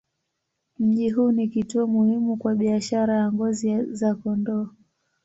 [0.79, 4.67] Mji huu ni kituo muhimu kwa biashara ya ngozi za kondoo.